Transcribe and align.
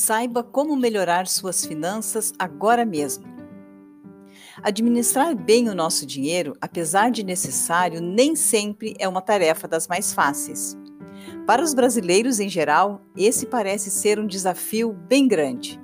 Saiba 0.00 0.42
como 0.42 0.74
melhorar 0.76 1.26
suas 1.26 1.62
finanças 1.62 2.32
agora 2.38 2.86
mesmo. 2.86 3.26
Administrar 4.62 5.36
bem 5.36 5.68
o 5.68 5.74
nosso 5.74 6.06
dinheiro, 6.06 6.56
apesar 6.58 7.10
de 7.10 7.22
necessário, 7.22 8.00
nem 8.00 8.34
sempre 8.34 8.94
é 8.98 9.06
uma 9.06 9.20
tarefa 9.20 9.68
das 9.68 9.86
mais 9.86 10.14
fáceis. 10.14 10.74
Para 11.46 11.62
os 11.62 11.74
brasileiros 11.74 12.40
em 12.40 12.48
geral, 12.48 13.02
esse 13.14 13.44
parece 13.44 13.90
ser 13.90 14.18
um 14.18 14.26
desafio 14.26 14.94
bem 15.06 15.28
grande. 15.28 15.78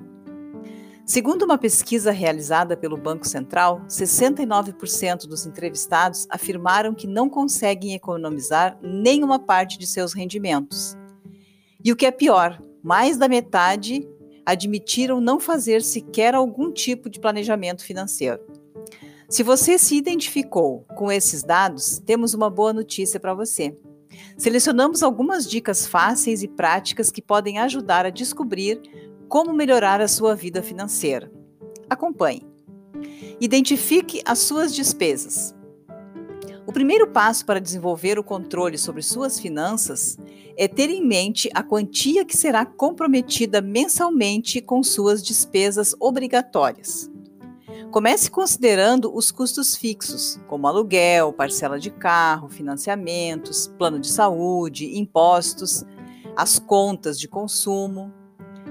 Segundo 1.05 1.43
uma 1.43 1.57
pesquisa 1.59 2.09
realizada 2.09 2.75
pelo 2.75 2.97
Banco 2.97 3.27
Central, 3.27 3.83
69% 3.87 5.27
dos 5.27 5.45
entrevistados 5.45 6.25
afirmaram 6.31 6.95
que 6.95 7.05
não 7.05 7.29
conseguem 7.29 7.93
economizar 7.93 8.79
nenhuma 8.81 9.37
parte 9.37 9.77
de 9.77 9.85
seus 9.85 10.11
rendimentos. 10.11 10.97
E 11.85 11.91
o 11.91 11.95
que 11.95 12.07
é 12.07 12.11
pior, 12.11 12.59
mais 12.87 13.17
da 13.17 13.27
metade 13.27 14.07
admitiram 14.45 15.19
não 15.19 15.41
fazer 15.41 15.81
sequer 15.81 16.33
algum 16.33 16.71
tipo 16.71 17.09
de 17.09 17.19
planejamento 17.19 17.83
financeiro. 17.83 18.39
Se 19.27 19.43
você 19.43 19.77
se 19.77 19.97
identificou 19.97 20.85
com 20.95 21.11
esses 21.11 21.43
dados, 21.43 22.01
temos 22.05 22.33
uma 22.33 22.49
boa 22.49 22.71
notícia 22.71 23.19
para 23.19 23.33
você. 23.33 23.77
Selecionamos 24.37 25.03
algumas 25.03 25.45
dicas 25.49 25.85
fáceis 25.85 26.43
e 26.43 26.47
práticas 26.47 27.11
que 27.11 27.21
podem 27.21 27.59
ajudar 27.59 28.05
a 28.05 28.09
descobrir 28.09 28.79
como 29.27 29.51
melhorar 29.51 29.99
a 29.99 30.07
sua 30.07 30.33
vida 30.33 30.63
financeira. 30.63 31.29
Acompanhe. 31.89 32.47
Identifique 33.41 34.21
as 34.23 34.39
suas 34.39 34.73
despesas. 34.73 35.53
O 36.67 36.73
primeiro 36.73 37.07
passo 37.07 37.45
para 37.45 37.61
desenvolver 37.61 38.19
o 38.19 38.23
controle 38.23 38.77
sobre 38.77 39.01
suas 39.01 39.39
finanças 39.39 40.17
é 40.57 40.67
ter 40.67 40.89
em 40.89 41.01
mente 41.01 41.49
a 41.55 41.63
quantia 41.63 42.25
que 42.25 42.35
será 42.35 42.65
comprometida 42.65 43.61
mensalmente 43.61 44.59
com 44.59 44.83
suas 44.83 45.23
despesas 45.23 45.95
obrigatórias. 45.97 47.09
Comece 47.89 48.29
considerando 48.29 49.15
os 49.15 49.31
custos 49.31 49.77
fixos, 49.77 50.41
como 50.49 50.67
aluguel, 50.67 51.31
parcela 51.31 51.79
de 51.79 51.89
carro, 51.89 52.49
financiamentos, 52.49 53.71
plano 53.77 53.97
de 53.97 54.09
saúde, 54.09 54.99
impostos, 54.99 55.85
as 56.35 56.59
contas 56.59 57.17
de 57.17 57.29
consumo, 57.29 58.13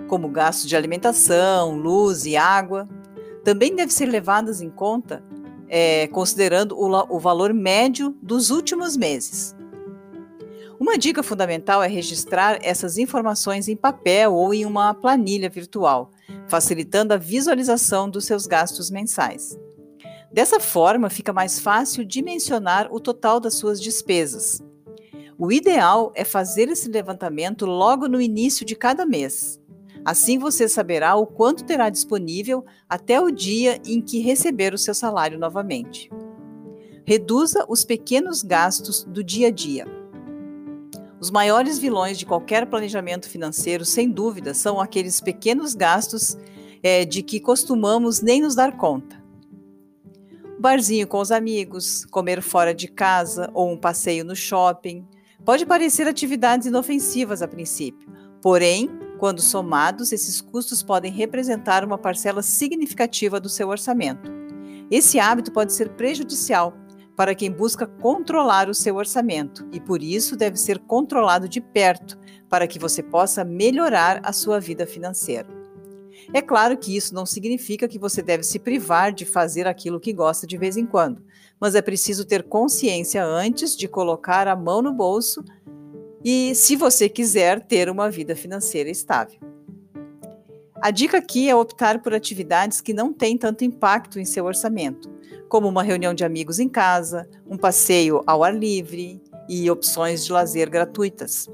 como 0.07 0.29
gastos 0.29 0.69
de 0.69 0.77
alimentação, 0.77 1.75
luz 1.79 2.27
e 2.27 2.37
água. 2.37 2.87
Também 3.43 3.75
devem 3.75 3.91
ser 3.91 4.05
levadas 4.05 4.61
em 4.61 4.69
conta 4.69 5.25
é, 5.69 6.07
considerando 6.09 6.77
o, 6.79 7.17
o 7.17 7.19
valor 7.19 7.53
médio 7.53 8.17
dos 8.23 8.51
últimos 8.51 8.97
meses. 8.97 9.55
Uma 10.79 10.99
dica 10.99 11.23
fundamental 11.23 11.83
é 11.83 11.89
registrar 11.89 12.59
essas 12.63 12.99
informações 12.99 13.67
em 13.67 13.77
papel 13.77 14.35
ou 14.35 14.53
em 14.53 14.67
uma 14.67 14.93
planilha 14.93 15.49
virtual, 15.49 16.11
facilitando 16.49 17.15
a 17.15 17.17
visualização 17.17 18.11
dos 18.11 18.27
seus 18.27 18.47
gastos 18.47 18.91
mensais. 18.91 19.59
Dessa 20.31 20.61
forma, 20.61 21.09
fica 21.09 21.33
mais 21.33 21.59
fácil 21.59 22.05
dimensionar 22.05 22.93
o 22.93 23.01
total 23.01 23.41
das 23.41 23.55
suas 23.55 23.81
despesas. 23.81 24.63
O 25.39 25.51
ideal 25.51 26.13
é 26.15 26.25
fazer 26.25 26.69
esse 26.69 26.89
levantamento 26.91 27.65
logo 27.65 28.07
no 28.07 28.21
início 28.21 28.65
de 28.65 28.77
cada 28.77 29.07
mês. 29.07 29.59
Assim 30.07 30.39
você 30.39 30.69
saberá 30.69 31.17
o 31.17 31.27
quanto 31.27 31.65
terá 31.65 31.91
disponível 31.91 32.65
até 32.89 33.21
o 33.21 33.29
dia 33.29 33.83
em 33.85 34.01
que 34.01 34.21
receber 34.21 34.73
o 34.73 34.79
seu 34.79 34.95
salário 34.95 35.37
novamente. 35.37 36.09
Reduza 37.05 37.67
os 37.69 37.85
pequenos 37.85 38.41
gastos 38.41 39.03
do 39.03 39.25
dia 39.25 39.49
a 39.49 39.51
dia. 39.51 39.85
Os 41.21 41.29
maiores 41.29 41.81
vilões 41.81 42.17
de 42.17 42.25
qualquer 42.25 42.67
planejamento 42.67 43.29
financeiro, 43.29 43.85
sem 43.85 44.09
dúvida, 44.09 44.55
são 44.55 44.81
aqueles 44.81 45.21
pequenos 45.21 45.75
gastos 45.75 46.39
é, 46.85 47.05
de 47.05 47.21
que 47.21 47.41
costumamos 47.41 48.21
nem 48.21 48.41
nos 48.41 48.55
dar 48.55 48.77
conta. 48.77 49.21
barzinho 50.57 51.09
com 51.09 51.19
os 51.19 51.33
amigos, 51.33 52.05
comer 52.05 52.41
fora 52.43 52.73
de 52.73 52.87
casa 52.87 53.51
ou 53.53 53.73
um 53.73 53.77
passeio 53.77 54.25
no 54.25 54.37
shopping. 54.37 55.05
Pode 55.45 55.67
parecer 55.67 56.07
atividades 56.07 56.69
inofensivas 56.69 57.43
a 57.43 57.49
princípio, 57.49 58.09
porém, 58.41 58.89
quando 59.19 59.41
somados, 59.41 60.13
esses 60.13 60.41
custos 60.41 60.83
podem 60.83 61.13
representar 61.13 61.85
uma 61.85 61.99
parcela 61.99 62.43
significativa 62.43 63.41
do 63.41 63.49
seu 63.49 63.69
orçamento. 63.69 64.31
Esse 64.91 65.19
hábito 65.19 65.53
pode 65.53 65.73
ser 65.73 65.91
prejudicial 65.91 66.77
para 67.17 67.35
quem 67.35 67.51
busca 67.51 67.87
controlar 67.87 68.69
o 68.69 68.75
seu 68.75 68.97
orçamento 68.97 69.67
e, 69.73 69.81
por 69.81 70.03
isso, 70.03 70.37
deve 70.37 70.57
ser 70.57 70.79
controlado 70.79 71.49
de 71.49 71.61
perto 71.61 72.19
para 72.49 72.67
que 72.67 72.79
você 72.79 73.03
possa 73.03 73.43
melhorar 73.43 74.21
a 74.23 74.33
sua 74.33 74.61
vida 74.61 74.87
financeira. 74.87 75.49
É 76.33 76.43
claro 76.43 76.77
que 76.77 76.97
isso 76.97 77.15
não 77.15 77.25
significa 77.25 77.89
que 77.89 77.99
você 77.99 78.21
deve 78.21 78.43
se 78.43 78.59
privar 78.59 79.13
de 79.13 79.25
fazer 79.25 79.67
aquilo 79.67 80.01
que 80.01 80.13
gosta 80.13 80.47
de 80.47 80.57
vez 80.57 80.77
em 80.77 80.85
quando, 80.85 81.23
mas 81.59 81.75
é 81.75 81.83
preciso 81.83 82.25
ter 82.25 82.43
consciência 82.43 83.25
antes 83.25 83.77
de 83.77 83.89
colocar 83.89 84.47
a 84.49 84.57
mão 84.57 84.83
no 84.83 84.93
bolso 84.93 85.43
e 86.29 86.57
se 86.57 86.75
você 86.75 87.09
quiser 87.09 87.61
ter 87.61 87.89
uma 87.89 88.11
vida 88.11 88.35
financeira 88.35 88.91
estável. 88.91 89.39
A 90.83 90.91
dica 90.91 91.19
aqui 91.19 91.49
é 91.49 91.55
optar 91.55 92.03
por 92.03 92.13
atividades 92.13 92.81
que 92.81 92.93
não 92.93 93.13
têm 93.13 93.39
tanto 93.39 93.65
impacto 93.65 94.19
em 94.19 94.25
seu 94.25 94.45
orçamento, 94.45 95.09
como 95.49 95.69
uma 95.69 95.85
reunião 95.85 96.13
de 96.13 96.25
amigos 96.25 96.59
em 96.59 96.69
casa, 96.69 97.31
um 97.49 97.57
passeio 97.57 98.25
ao 98.27 98.43
ar 98.43 98.53
livre 98.53 99.23
e 99.49 99.71
opções 99.71 100.25
de 100.25 100.33
lazer 100.33 100.69
gratuitas. 100.69 101.49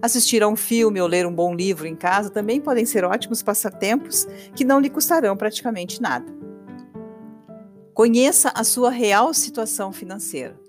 Assistir 0.00 0.42
a 0.42 0.48
um 0.48 0.56
filme 0.56 1.02
ou 1.02 1.06
ler 1.06 1.26
um 1.26 1.34
bom 1.34 1.54
livro 1.54 1.86
em 1.86 1.94
casa 1.94 2.30
também 2.30 2.62
podem 2.62 2.86
ser 2.86 3.04
ótimos 3.04 3.42
passatempos 3.42 4.26
que 4.56 4.64
não 4.64 4.80
lhe 4.80 4.88
custarão 4.88 5.36
praticamente 5.36 6.00
nada. 6.00 6.34
Conheça 7.92 8.50
a 8.54 8.64
sua 8.64 8.88
real 8.88 9.34
situação 9.34 9.92
financeira. 9.92 10.63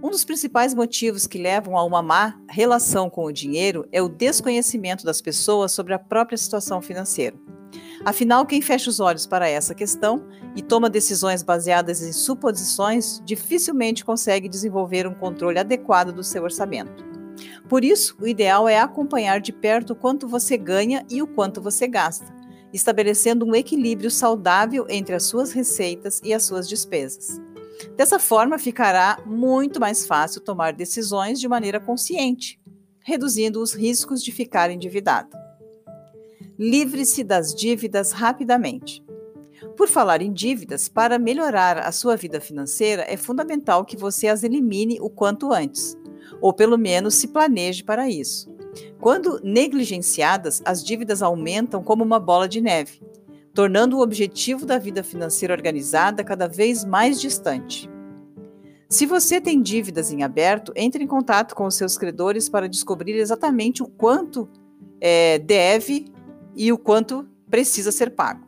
Um 0.00 0.10
dos 0.10 0.24
principais 0.24 0.74
motivos 0.74 1.26
que 1.26 1.38
levam 1.38 1.76
a 1.76 1.82
uma 1.82 2.00
má 2.00 2.38
relação 2.48 3.10
com 3.10 3.24
o 3.24 3.32
dinheiro 3.32 3.84
é 3.90 4.00
o 4.00 4.08
desconhecimento 4.08 5.04
das 5.04 5.20
pessoas 5.20 5.72
sobre 5.72 5.92
a 5.92 5.98
própria 5.98 6.38
situação 6.38 6.80
financeira. 6.80 7.36
Afinal, 8.04 8.46
quem 8.46 8.62
fecha 8.62 8.88
os 8.88 9.00
olhos 9.00 9.26
para 9.26 9.48
essa 9.48 9.74
questão 9.74 10.24
e 10.54 10.62
toma 10.62 10.88
decisões 10.88 11.42
baseadas 11.42 12.00
em 12.00 12.12
suposições 12.12 13.20
dificilmente 13.24 14.04
consegue 14.04 14.48
desenvolver 14.48 15.04
um 15.04 15.14
controle 15.14 15.58
adequado 15.58 16.12
do 16.12 16.22
seu 16.22 16.44
orçamento. 16.44 17.04
Por 17.68 17.84
isso, 17.84 18.16
o 18.20 18.26
ideal 18.26 18.68
é 18.68 18.78
acompanhar 18.78 19.40
de 19.40 19.52
perto 19.52 19.94
o 19.94 19.96
quanto 19.96 20.28
você 20.28 20.56
ganha 20.56 21.04
e 21.10 21.20
o 21.20 21.26
quanto 21.26 21.60
você 21.60 21.88
gasta, 21.88 22.32
estabelecendo 22.72 23.44
um 23.44 23.54
equilíbrio 23.54 24.12
saudável 24.12 24.86
entre 24.88 25.16
as 25.16 25.24
suas 25.24 25.50
receitas 25.50 26.20
e 26.22 26.32
as 26.32 26.44
suas 26.44 26.68
despesas. 26.68 27.40
Dessa 27.96 28.18
forma, 28.18 28.58
ficará 28.58 29.22
muito 29.26 29.80
mais 29.80 30.06
fácil 30.06 30.40
tomar 30.40 30.72
decisões 30.72 31.38
de 31.40 31.48
maneira 31.48 31.80
consciente, 31.80 32.60
reduzindo 33.00 33.62
os 33.62 33.72
riscos 33.72 34.22
de 34.22 34.32
ficar 34.32 34.70
endividado. 34.70 35.36
Livre-se 36.58 37.22
das 37.22 37.54
dívidas 37.54 38.12
rapidamente. 38.12 39.04
Por 39.76 39.88
falar 39.88 40.22
em 40.22 40.32
dívidas, 40.32 40.88
para 40.88 41.18
melhorar 41.18 41.78
a 41.78 41.92
sua 41.92 42.16
vida 42.16 42.40
financeira, 42.40 43.04
é 43.08 43.16
fundamental 43.16 43.84
que 43.84 43.96
você 43.96 44.28
as 44.28 44.42
elimine 44.42 44.98
o 45.00 45.08
quanto 45.08 45.52
antes, 45.52 45.96
ou 46.40 46.52
pelo 46.52 46.76
menos 46.76 47.14
se 47.14 47.28
planeje 47.28 47.84
para 47.84 48.08
isso. 48.08 48.48
Quando 49.00 49.40
negligenciadas, 49.42 50.60
as 50.64 50.84
dívidas 50.84 51.22
aumentam 51.22 51.82
como 51.82 52.04
uma 52.04 52.18
bola 52.18 52.48
de 52.48 52.60
neve, 52.60 53.00
tornando 53.58 53.96
o 53.96 54.02
objetivo 54.02 54.64
da 54.64 54.78
vida 54.78 55.02
financeira 55.02 55.52
organizada 55.52 56.22
cada 56.22 56.46
vez 56.46 56.84
mais 56.84 57.20
distante. 57.20 57.90
Se 58.88 59.04
você 59.04 59.40
tem 59.40 59.60
dívidas 59.60 60.12
em 60.12 60.22
aberto, 60.22 60.72
entre 60.76 61.02
em 61.02 61.08
contato 61.08 61.56
com 61.56 61.66
os 61.66 61.74
seus 61.74 61.98
credores 61.98 62.48
para 62.48 62.68
descobrir 62.68 63.14
exatamente 63.14 63.82
o 63.82 63.88
quanto 63.88 64.48
é, 65.00 65.40
deve 65.40 66.06
e 66.54 66.70
o 66.70 66.78
quanto 66.78 67.28
precisa 67.50 67.90
ser 67.90 68.10
pago. 68.10 68.46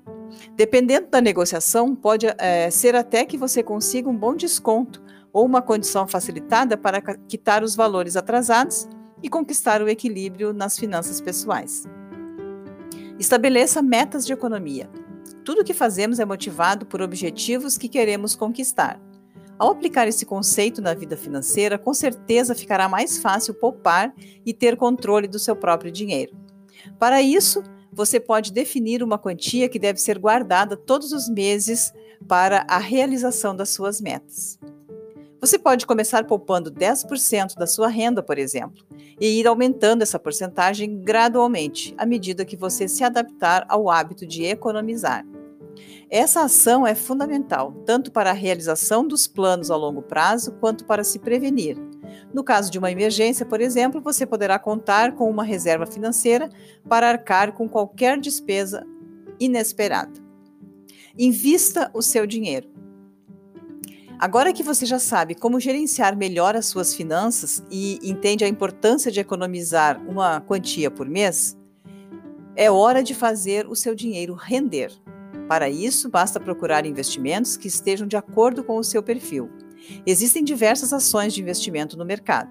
Dependendo 0.55 1.09
da 1.09 1.21
negociação, 1.21 1.93
pode 1.93 2.27
é, 2.39 2.71
ser 2.71 2.95
até 2.95 3.25
que 3.25 3.37
você 3.37 3.65
consiga 3.65 4.09
um 4.09 4.17
bom 4.17 4.37
desconto 4.37 5.03
ou 5.33 5.45
uma 5.45 5.61
condição 5.61 6.07
facilitada 6.07 6.77
para 6.77 7.01
quitar 7.27 7.65
os 7.65 7.75
valores 7.75 8.15
atrasados 8.15 8.89
e 9.21 9.29
conquistar 9.29 9.83
o 9.83 9.89
equilíbrio 9.89 10.53
nas 10.53 10.79
finanças 10.79 11.21
pessoais. 11.21 11.83
Estabeleça 13.21 13.83
metas 13.83 14.25
de 14.25 14.33
economia. 14.33 14.89
Tudo 15.45 15.61
o 15.61 15.65
que 15.65 15.75
fazemos 15.75 16.19
é 16.19 16.25
motivado 16.25 16.87
por 16.87 17.03
objetivos 17.03 17.77
que 17.77 17.87
queremos 17.87 18.35
conquistar. 18.35 18.99
Ao 19.59 19.73
aplicar 19.73 20.09
esse 20.09 20.25
conceito 20.25 20.81
na 20.81 20.95
vida 20.95 21.19
financeira, 21.19 21.77
com 21.77 21.93
certeza 21.93 22.55
ficará 22.55 22.89
mais 22.89 23.19
fácil 23.19 23.53
poupar 23.53 24.15
e 24.47 24.55
ter 24.55 24.75
controle 24.75 25.29
do 25.29 25.39
seu 25.39 25.55
próprio 25.55 25.93
dinheiro. 25.93 26.35
Para 26.99 27.21
isso, 27.21 27.63
você 27.93 28.19
pode 28.19 28.55
definir 28.55 29.03
uma 29.03 29.19
quantia 29.19 29.69
que 29.69 29.79
deve 29.79 30.01
ser 30.01 30.19
guardada 30.19 30.75
todos 30.75 31.13
os 31.13 31.29
meses 31.29 31.93
para 32.27 32.65
a 32.67 32.79
realização 32.79 33.55
das 33.55 33.69
suas 33.69 34.01
metas. 34.01 34.59
Você 35.41 35.59
pode 35.59 35.87
começar 35.87 36.25
poupando 36.25 36.71
10% 36.71 37.57
da 37.57 37.67
sua 37.67 37.89
renda, 37.89 38.23
por 38.23 38.37
exemplo, 38.37 38.85
e 39.19 39.41
ir 39.41 39.47
aumentando 39.47 40.03
essa 40.03 40.19
porcentagem 40.19 41.01
gradualmente, 41.01 41.95
à 41.97 42.05
medida 42.05 42.45
que 42.45 42.59
você 42.59 42.87
se 42.87 43.03
adaptar 43.03 43.65
ao 43.67 43.89
hábito 43.89 44.27
de 44.27 44.45
economizar. 44.45 45.25
Essa 46.11 46.43
ação 46.43 46.87
é 46.87 46.95
fundamental, 46.95 47.73
tanto 47.87 48.13
para 48.13 48.31
a 48.31 48.35
realização 48.35 49.07
dos 49.07 49.27
planos 49.27 49.71
a 49.71 49.77
longo 49.77 50.03
prazo, 50.03 50.53
quanto 50.61 50.85
para 50.85 51.03
se 51.03 51.19
prevenir. 51.19 51.79
No 52.35 52.45
caso 52.45 52.71
de 52.71 52.79
uma 52.79 52.91
emergência, 52.91 53.47
por 53.47 53.63
exemplo, 53.63 54.01
você 54.03 54.27
poderá 54.27 54.59
contar 54.59 55.15
com 55.15 55.31
uma 55.31 55.45
reserva 55.45 55.87
financeira 55.87 56.51
para 56.87 57.09
arcar 57.09 57.53
com 57.53 57.67
qualquer 57.67 58.21
despesa 58.21 58.87
inesperada. 59.39 60.21
Invista 61.19 61.91
o 61.95 62.03
seu 62.03 62.27
dinheiro. 62.27 62.69
Agora 64.21 64.53
que 64.53 64.63
você 64.63 64.85
já 64.85 64.99
sabe 64.99 65.35
como 65.35 65.59
gerenciar 65.59 66.15
melhor 66.15 66.55
as 66.55 66.67
suas 66.67 66.95
finanças 66.95 67.63
e 67.71 67.99
entende 68.03 68.45
a 68.45 68.49
importância 68.49 69.11
de 69.11 69.19
economizar 69.19 69.99
uma 70.07 70.43
quantia 70.43 70.91
por 70.91 71.09
mês, 71.09 71.57
é 72.55 72.71
hora 72.71 73.03
de 73.03 73.15
fazer 73.15 73.67
o 73.67 73.75
seu 73.75 73.95
dinheiro 73.95 74.35
render. 74.35 74.93
Para 75.49 75.71
isso, 75.71 76.11
basta 76.11 76.39
procurar 76.39 76.85
investimentos 76.85 77.57
que 77.57 77.67
estejam 77.67 78.07
de 78.07 78.15
acordo 78.15 78.63
com 78.63 78.77
o 78.77 78.85
seu 78.85 79.03
perfil. 79.03 79.49
Existem 80.05 80.45
diversas 80.45 80.93
ações 80.93 81.33
de 81.33 81.41
investimento 81.41 81.97
no 81.97 82.05
mercado. 82.05 82.51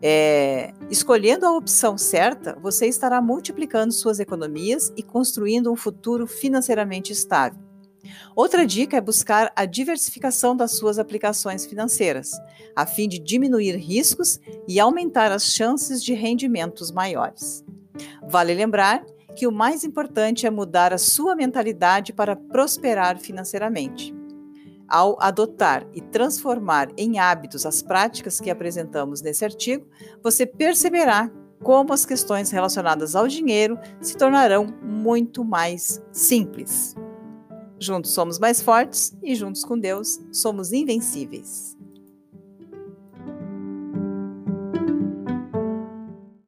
É, 0.00 0.72
escolhendo 0.88 1.44
a 1.44 1.56
opção 1.56 1.98
certa, 1.98 2.56
você 2.62 2.86
estará 2.86 3.20
multiplicando 3.20 3.92
suas 3.92 4.20
economias 4.20 4.92
e 4.96 5.02
construindo 5.02 5.72
um 5.72 5.76
futuro 5.76 6.28
financeiramente 6.28 7.12
estável. 7.12 7.69
Outra 8.34 8.66
dica 8.66 8.96
é 8.96 9.00
buscar 9.00 9.52
a 9.54 9.64
diversificação 9.64 10.56
das 10.56 10.72
suas 10.72 10.98
aplicações 10.98 11.66
financeiras, 11.66 12.32
a 12.74 12.86
fim 12.86 13.08
de 13.08 13.18
diminuir 13.18 13.76
riscos 13.76 14.40
e 14.66 14.80
aumentar 14.80 15.32
as 15.32 15.44
chances 15.44 16.02
de 16.02 16.14
rendimentos 16.14 16.90
maiores. 16.90 17.64
Vale 18.28 18.54
lembrar 18.54 19.04
que 19.36 19.46
o 19.46 19.52
mais 19.52 19.84
importante 19.84 20.46
é 20.46 20.50
mudar 20.50 20.92
a 20.92 20.98
sua 20.98 21.34
mentalidade 21.34 22.12
para 22.12 22.36
prosperar 22.36 23.18
financeiramente. 23.18 24.14
Ao 24.88 25.16
adotar 25.22 25.86
e 25.94 26.00
transformar 26.00 26.88
em 26.96 27.20
hábitos 27.20 27.64
as 27.64 27.80
práticas 27.80 28.40
que 28.40 28.50
apresentamos 28.50 29.22
nesse 29.22 29.44
artigo, 29.44 29.86
você 30.22 30.44
perceberá 30.44 31.30
como 31.62 31.92
as 31.92 32.04
questões 32.04 32.50
relacionadas 32.50 33.14
ao 33.14 33.28
dinheiro 33.28 33.78
se 34.00 34.16
tornarão 34.16 34.66
muito 34.82 35.44
mais 35.44 36.02
simples. 36.10 36.96
Juntos 37.80 38.12
somos 38.12 38.38
mais 38.38 38.60
fortes 38.60 39.16
e 39.22 39.34
juntos 39.34 39.64
com 39.64 39.78
Deus 39.78 40.20
somos 40.30 40.70
invencíveis. 40.70 41.79